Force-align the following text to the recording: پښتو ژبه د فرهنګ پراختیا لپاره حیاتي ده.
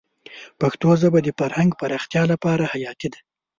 پښتو 0.59 0.89
ژبه 1.01 1.19
د 1.23 1.27
فرهنګ 1.39 1.69
پراختیا 1.79 2.23
لپاره 2.31 2.63
حیاتي 2.73 3.07
ده. 3.13 3.19